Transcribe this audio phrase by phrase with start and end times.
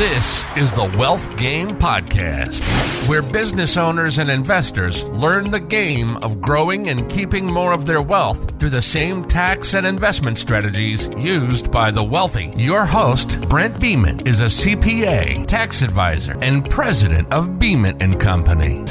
[0.00, 2.62] This is the Wealth Game Podcast,
[3.06, 8.00] where business owners and investors learn the game of growing and keeping more of their
[8.00, 12.50] wealth through the same tax and investment strategies used by the wealthy.
[12.56, 18.86] Your host, Brent Beeman, is a CPA, tax advisor, and president of Beeman and Company.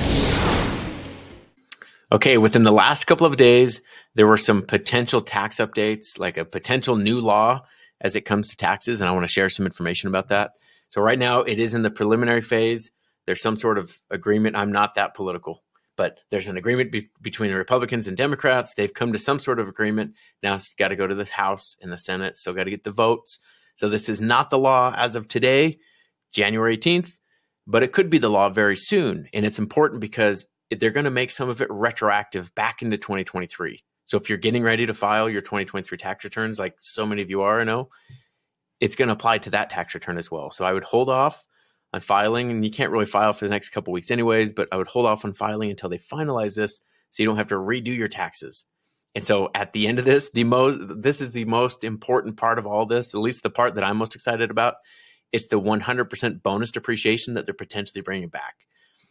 [2.12, 3.82] Okay, within the last couple of days,
[4.14, 7.66] there were some potential tax updates, like a potential new law
[8.00, 10.52] as it comes to taxes, and I want to share some information about that.
[10.90, 12.92] So right now it is in the preliminary phase.
[13.26, 14.56] There's some sort of agreement.
[14.56, 15.64] I'm not that political,
[15.96, 18.74] but there's an agreement be- between the Republicans and Democrats.
[18.74, 20.16] They've come to some sort of agreement.
[20.42, 22.38] Now it's got to go to the House and the Senate.
[22.38, 23.40] So got to get the votes.
[23.76, 25.80] So this is not the law as of today,
[26.34, 27.20] January 18th,
[27.68, 29.30] but it could be the law very soon.
[29.34, 33.84] And it's important because they're going to make some of it retroactive back into 2023.
[34.06, 37.30] So if you're getting ready to file your 2023 tax returns, like so many of
[37.30, 37.90] you are, I know,
[38.80, 40.52] it's going to apply to that tax return as well.
[40.52, 41.46] So I would hold off
[41.94, 44.78] on filing, and you can't really file for the next couple weeks anyways, but I
[44.78, 47.96] would hold off on filing until they finalize this so you don't have to redo
[47.96, 48.66] your taxes.
[49.16, 52.60] And so at the end of this, the most this is the most important part
[52.60, 54.76] of all this, at least the part that I'm most excited about.
[55.32, 58.66] It's the 100% bonus depreciation that they're potentially bringing back.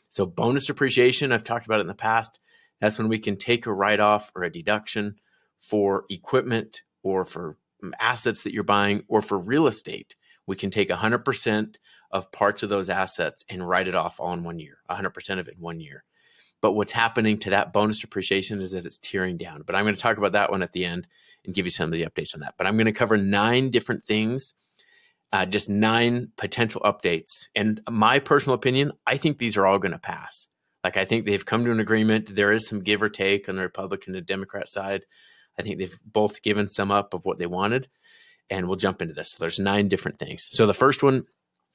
[0.08, 2.38] So bonus depreciation, I've talked about it in the past.
[2.80, 5.16] That's when we can take a write off or a deduction
[5.58, 7.58] for equipment or for
[7.98, 11.76] assets that you're buying or for real estate, we can take 100%
[12.10, 15.48] of parts of those assets and write it off all in one year, 100% of
[15.48, 16.04] it in one year.
[16.60, 19.62] But what's happening to that bonus depreciation is that it's tearing down.
[19.62, 21.06] But I'm going to talk about that one at the end
[21.44, 22.54] and give you some of the updates on that.
[22.58, 24.54] But I'm going to cover nine different things,
[25.32, 27.46] uh, just nine potential updates.
[27.54, 30.48] And my personal opinion, I think these are all going to pass.
[30.82, 32.34] Like, I think they've come to an agreement.
[32.34, 35.04] There is some give or take on the Republican and Democrat side
[35.58, 37.88] I think they've both given some up of what they wanted.
[38.50, 39.32] And we'll jump into this.
[39.32, 40.48] So there's nine different things.
[40.50, 41.26] So the first one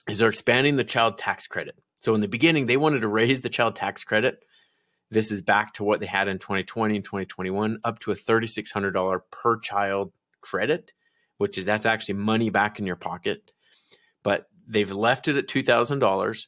[0.10, 1.76] is they're expanding the child tax credit.
[2.02, 4.44] So in the beginning, they wanted to raise the child tax credit.
[5.12, 9.22] This is back to what they had in 2020 and 2021, up to a $3,600
[9.30, 10.12] per child
[10.42, 10.94] credit,
[11.38, 13.52] which is that's actually money back in your pocket.
[14.24, 16.48] But they've left it at $2,000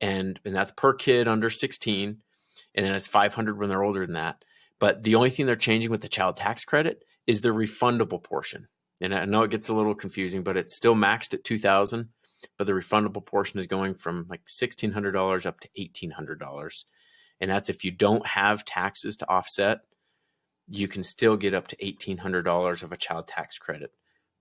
[0.00, 2.18] and, and that's per kid under 16.
[2.74, 4.42] And then it's 500 when they're older than that.
[4.80, 8.68] But the only thing they're changing with the child tax credit is the refundable portion.
[9.00, 12.08] And I know it gets a little confusing, but it's still maxed at 2000
[12.56, 16.84] but the refundable portion is going from like $1600 up to $1800
[17.40, 19.80] and that's if you don't have taxes to offset
[20.68, 23.90] you can still get up to $1800 of a child tax credit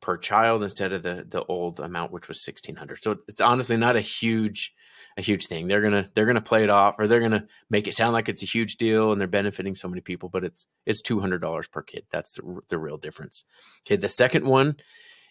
[0.02, 3.96] per child instead of the the old amount which was 1600 so it's honestly not
[3.96, 4.74] a huge
[5.18, 5.68] a huge thing.
[5.68, 8.44] They're gonna they're gonna play it off, or they're gonna make it sound like it's
[8.44, 10.30] a huge deal, and they're benefiting so many people.
[10.30, 12.06] But it's it's two hundred dollars per kid.
[12.12, 13.44] That's the the real difference.
[13.86, 14.78] Okay, the second one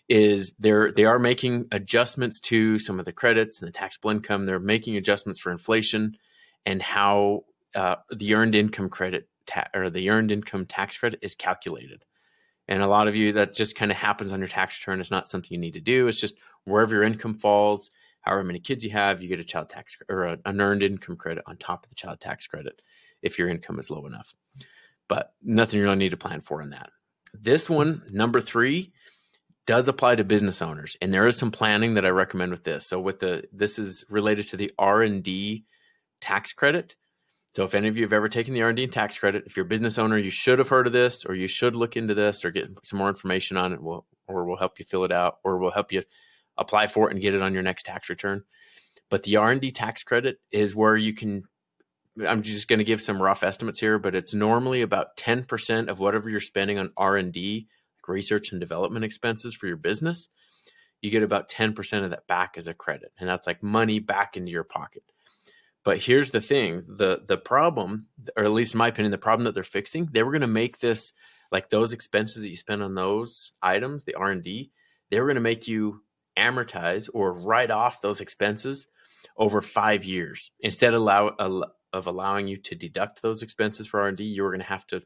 [0.09, 4.47] is they're they are making adjustments to some of the credits and the taxable income.
[4.47, 6.17] They're making adjustments for inflation
[6.65, 7.45] and how
[7.75, 12.05] uh, the earned income credit ta- or the earned income tax credit is calculated.
[12.69, 14.99] And a lot of you that just kind of happens on your tax return.
[14.99, 16.09] It's not something you need to do.
[16.09, 17.93] It's just wherever your income falls
[18.27, 21.45] however many kids you have, you get a child tax or an earned income credit
[21.47, 22.83] on top of the child tax credit
[23.23, 24.35] if your income is low enough.
[25.09, 26.91] But nothing you really need to plan for in that.
[27.33, 28.93] This one, number three,
[29.67, 32.87] does apply to business owners, and there is some planning that I recommend with this.
[32.87, 35.65] So, with the this is related to the R and D
[36.21, 36.97] tax credit.
[37.55, 39.57] So, if any of you have ever taken the R and D tax credit, if
[39.57, 42.15] you're a business owner, you should have heard of this, or you should look into
[42.15, 43.83] this, or get some more information on it.
[43.83, 46.05] We'll, or we'll help you fill it out, or we'll help you
[46.59, 48.45] apply for it and get it on your next tax return.
[49.09, 51.45] But the R&D tax credit is where you can
[52.27, 56.01] I'm just going to give some rough estimates here, but it's normally about 10% of
[56.01, 57.67] whatever you're spending on R&D,
[57.99, 60.31] like research and development expenses for your business.
[61.03, 64.37] You get about 10% of that back as a credit, and that's like money back
[64.37, 65.03] into your pocket.
[65.85, 69.45] But here's the thing, the the problem, or at least in my opinion, the problem
[69.45, 71.13] that they're fixing, they were going to make this
[71.53, 74.73] like those expenses that you spend on those items, the R&D,
[75.11, 76.03] they were going to make you
[76.37, 78.87] amortize or write off those expenses
[79.37, 80.51] over five years.
[80.61, 81.35] Instead of, allow,
[81.93, 85.03] of allowing you to deduct those expenses for r&d you were going to have to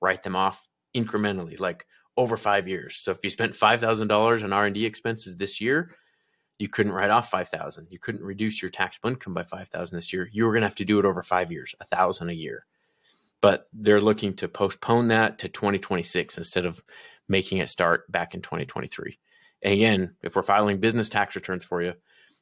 [0.00, 2.96] write them off incrementally like over five years.
[2.96, 5.94] So if you spent $5000 on r&d expenses this year
[6.58, 10.28] you couldn't write off 5000 you couldn't reduce your taxable income by 5000 this year.
[10.32, 12.66] You were going to have to do it over five years a thousand a year.
[13.40, 16.82] But they're looking to postpone that to 2026 instead of
[17.28, 19.18] making it start back in 2023 and
[19.72, 21.94] again, if we're filing business tax returns for you,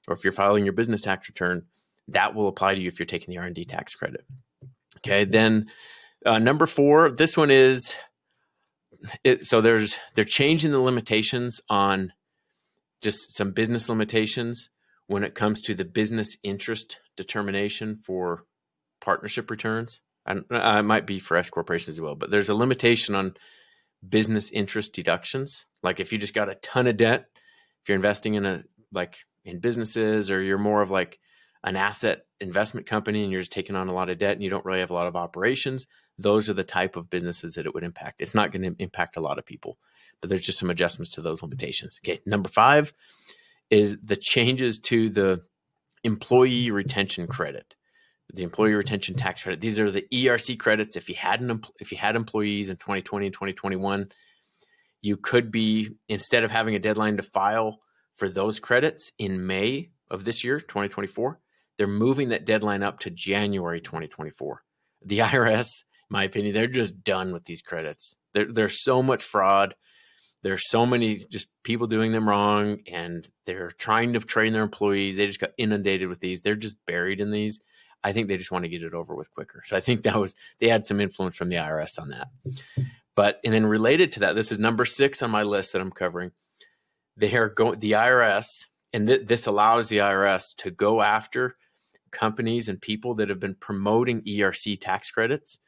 [0.08, 1.64] or if you're filing your business tax return,
[2.08, 4.24] that will apply to you if you're taking the R&D tax credit.
[4.98, 5.66] Okay, then
[6.26, 7.96] uh, number four, this one is
[9.24, 12.12] it, so there's they're changing the limitations on
[13.00, 14.70] just some business limitations
[15.06, 18.44] when it comes to the business interest determination for
[19.00, 20.00] partnership returns.
[20.24, 23.34] I, I might be for S corporations as well, but there's a limitation on
[24.06, 25.66] business interest deductions.
[25.82, 27.26] Like if you just got a ton of debt,
[27.82, 31.18] if you're investing in a like in businesses or you're more of like
[31.64, 34.50] an asset investment company and you're just taking on a lot of debt and you
[34.50, 35.86] don't really have a lot of operations,
[36.18, 38.20] those are the type of businesses that it would impact.
[38.20, 39.78] It's not going to impact a lot of people,
[40.20, 41.98] but there's just some adjustments to those limitations.
[42.04, 42.92] Okay, number five
[43.70, 45.40] is the changes to the
[46.04, 47.74] employee retention credit,
[48.32, 49.60] the employee retention tax credit.
[49.60, 50.96] These are the ERC credits.
[50.96, 54.10] If you had an if you had employees in 2020 and 2021,
[55.02, 57.80] you could be instead of having a deadline to file
[58.16, 61.40] for those credits in May of this year, 2024,
[61.78, 64.62] they're moving that deadline up to January 2024.
[65.04, 65.68] The IRS
[66.12, 66.54] my opinion.
[66.54, 68.14] They're just done with these credits.
[68.34, 69.74] There, there's so much fraud.
[70.42, 75.16] There's so many just people doing them wrong, and they're trying to train their employees.
[75.16, 76.42] They just got inundated with these.
[76.42, 77.60] They're just buried in these.
[78.04, 79.62] I think they just want to get it over with quicker.
[79.64, 82.28] So I think that was they had some influence from the IRS on that.
[83.14, 85.90] But and then related to that, this is number six on my list that I'm
[85.90, 86.32] covering.
[87.16, 91.56] They are going the IRS, and th- this allows the IRS to go after
[92.10, 95.58] companies and people that have been promoting ERC tax credits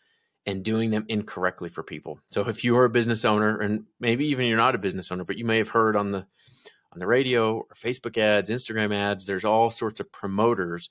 [0.46, 2.18] and doing them incorrectly for people.
[2.30, 5.24] So if you are a business owner and maybe even you're not a business owner,
[5.24, 6.26] but you may have heard on the
[6.92, 10.90] on the radio or Facebook ads, Instagram ads, there's all sorts of promoters,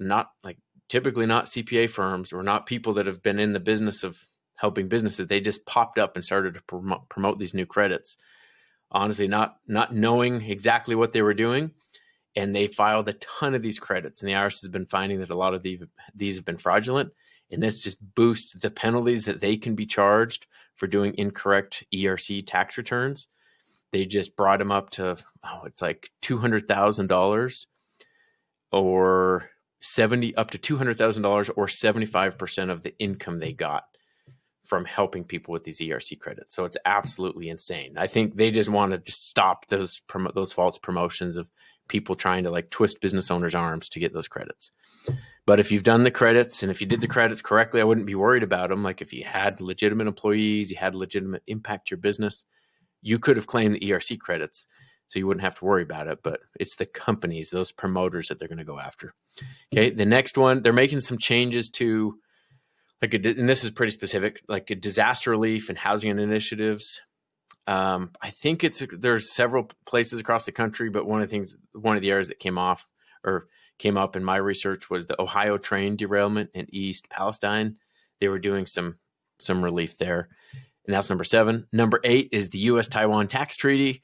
[0.00, 0.58] not like
[0.88, 4.26] typically not CPA firms or not people that have been in the business of
[4.56, 5.26] helping businesses.
[5.26, 8.16] They just popped up and started to promote, promote these new credits.
[8.90, 11.70] Honestly, not not knowing exactly what they were doing,
[12.34, 14.20] and they filed a ton of these credits.
[14.20, 15.80] And the IRS has been finding that a lot of these
[16.14, 17.12] these have been fraudulent
[17.50, 22.46] and this just boosts the penalties that they can be charged for doing incorrect ERC
[22.46, 23.28] tax returns.
[23.92, 27.66] They just brought them up to oh, it's like two hundred thousand dollars,
[28.70, 29.50] or
[29.80, 33.52] seventy up to two hundred thousand dollars, or seventy five percent of the income they
[33.52, 33.84] got
[34.64, 36.54] from helping people with these ERC credits.
[36.54, 37.94] So it's absolutely insane.
[37.96, 40.00] I think they just want to stop those
[40.34, 41.50] those false promotions of
[41.88, 44.70] people trying to like twist business owners' arms to get those credits.
[45.44, 48.06] But if you've done the credits and if you did the credits correctly, I wouldn't
[48.06, 48.84] be worried about them.
[48.84, 52.44] Like if you had legitimate employees, you had legitimate impact your business,
[53.02, 54.66] you could have claimed the ERC credits.
[55.10, 56.20] So you wouldn't have to worry about it.
[56.22, 59.12] But it's the companies, those promoters that they're going to go after.
[59.74, 59.90] Okay.
[59.90, 62.18] The next one, they're making some changes to
[63.02, 67.00] like, a, and this is pretty specific, like a disaster relief and housing initiatives.
[67.66, 71.56] Um, I think it's there's several places across the country, but one of the things,
[71.72, 72.86] one of the areas that came off
[73.24, 73.48] or
[73.78, 77.76] came up in my research was the Ohio train derailment in East Palestine.
[78.20, 78.98] They were doing some
[79.40, 80.28] some relief there.
[80.86, 81.66] And that's number seven.
[81.72, 82.88] Number eight is the U.S.
[82.88, 84.02] Taiwan tax treaty,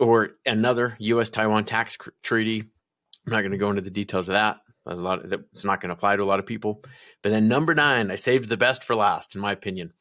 [0.00, 1.30] or another U.S.
[1.30, 2.60] Taiwan tax cr- treaty.
[2.60, 4.58] I'm not going to go into the details of that.
[4.86, 6.82] A lot of, it's not going to apply to a lot of people.
[7.22, 9.92] But then number nine, I saved the best for last, in my opinion.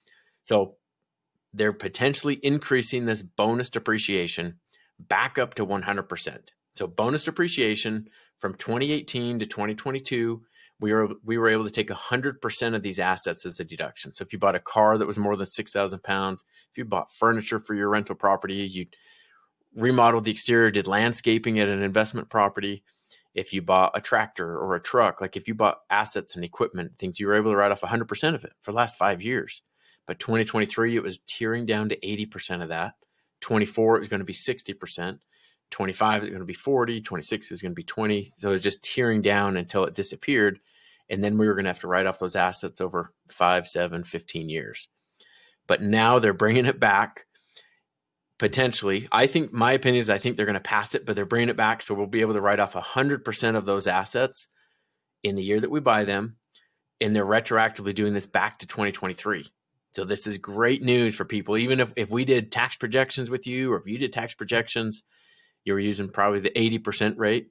[0.44, 0.76] So
[1.54, 4.60] they're potentially increasing this bonus depreciation
[5.00, 6.38] back up to 100%.
[6.76, 8.10] So bonus depreciation
[8.40, 10.42] from 2018 to 2022,
[10.80, 14.12] we were we were able to take 100% of these assets as a deduction.
[14.12, 17.14] So if you bought a car that was more than 6,000 pounds, if you bought
[17.14, 18.88] furniture for your rental property, you
[19.76, 22.84] remodeled the exterior, did landscaping at an investment property.
[23.34, 26.98] If you bought a tractor or a truck, like if you bought assets and equipment,
[26.98, 29.62] things you were able to write off 100% of it for the last five years.
[30.08, 32.94] But 2023, it was tearing down to 80% of that.
[33.42, 35.20] 24, it was going to be 60%.
[35.72, 38.34] 25 is going to be 40, 26 is going to be 20.
[38.38, 40.60] So it was just tearing down until it disappeared.
[41.10, 44.04] And then we were going to have to write off those assets over five, seven,
[44.04, 44.88] 15 years.
[45.68, 47.26] But now they're bringing it back
[48.40, 49.08] potentially.
[49.12, 51.50] I think my opinion is I think they're going to pass it, but they're bringing
[51.50, 51.82] it back.
[51.82, 54.48] So we'll be able to write off 100% of those assets
[55.24, 56.38] in the year that we buy them.
[57.02, 59.46] And they're retroactively doing this back to 2023.
[59.96, 61.58] So this is great news for people.
[61.58, 65.04] Even if, if we did tax projections with you or if you did tax projections
[65.66, 67.50] you were using probably the 80% rate.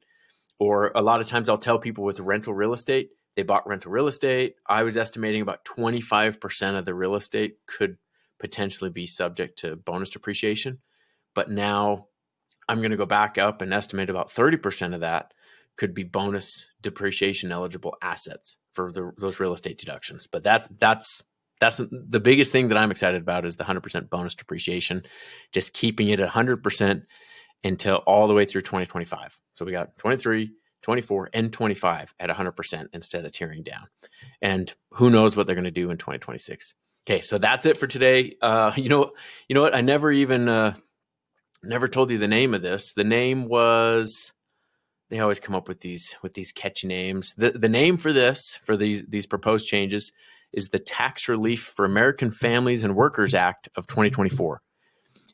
[0.58, 3.90] Or a lot of times I'll tell people with rental real estate, they bought rental
[3.90, 4.54] real estate.
[4.66, 7.98] I was estimating about 25% of the real estate could
[8.44, 10.78] potentially be subject to bonus depreciation.
[11.34, 12.08] But now
[12.68, 15.32] I'm going to go back up and estimate about 30% of that
[15.78, 20.26] could be bonus depreciation eligible assets for the, those real estate deductions.
[20.26, 21.22] But that's that's
[21.58, 25.06] that's the biggest thing that I'm excited about is the 100% bonus depreciation,
[25.52, 27.02] just keeping it at 100%
[27.62, 29.40] until all the way through 2025.
[29.54, 30.50] So we got 23,
[30.82, 33.86] 24, and 25 at 100% instead of tearing down.
[34.42, 36.74] And who knows what they're going to do in 2026.
[37.06, 38.37] Okay, so that's it for today.
[38.40, 39.12] Uh, you know,
[39.49, 39.75] you know what?
[39.75, 40.75] I never even uh,
[41.62, 42.92] never told you the name of this.
[42.94, 44.32] The name was
[45.11, 47.34] they always come up with these with these catchy names.
[47.37, 50.12] The the name for this for these these proposed changes
[50.54, 54.62] is the Tax Relief for American Families and Workers Act of 2024.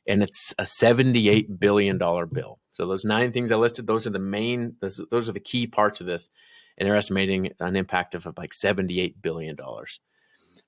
[0.07, 2.59] And it's a $78 billion bill.
[2.73, 5.67] So those nine things I listed, those are the main, those, those are the key
[5.67, 6.31] parts of this.
[6.79, 9.57] And they're estimating an impact of like $78 billion.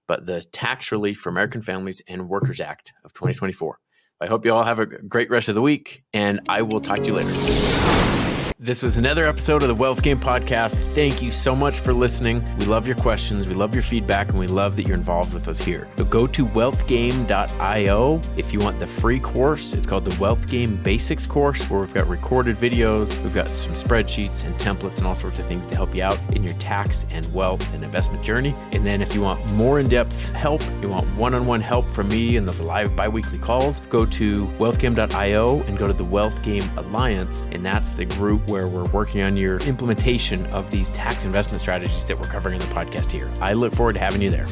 [0.07, 3.79] But the Tax Relief for American Families and Workers Act of 2024.
[4.21, 6.99] I hope you all have a great rest of the week, and I will talk
[6.99, 8.22] to you later.
[8.65, 10.77] This was another episode of the Wealth Game Podcast.
[10.95, 12.45] Thank you so much for listening.
[12.61, 15.49] We love your questions, we love your feedback, and we love that you're involved with
[15.49, 15.89] us here.
[15.99, 19.73] So go to wealthgame.io if you want the free course.
[19.73, 23.73] It's called the Wealth Game Basics course, where we've got recorded videos, we've got some
[23.73, 27.09] spreadsheets and templates and all sorts of things to help you out in your tax
[27.11, 28.55] and wealth and investment journey.
[28.71, 31.91] And then if you want more in depth help, you want one on one help
[31.91, 36.09] from me and the live bi weekly calls, go to wealthgame.io and go to the
[36.09, 37.49] Wealth Game Alliance.
[37.51, 42.07] And that's the group where we're working on your implementation of these tax investment strategies
[42.07, 43.31] that we're covering in the podcast here.
[43.41, 44.47] I look forward to having you there.